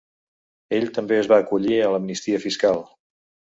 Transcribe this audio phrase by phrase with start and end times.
[0.77, 2.85] Ell també es va acollir a l’amnistia fiscal.